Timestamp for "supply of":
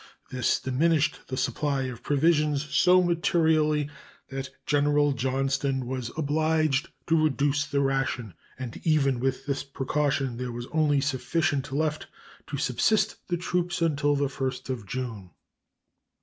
1.37-2.01